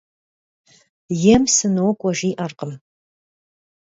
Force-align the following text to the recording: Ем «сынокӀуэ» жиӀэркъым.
Ем 1.33 1.43
«сынокӀуэ» 1.55 2.11
жиӀэркъым. 2.17 2.71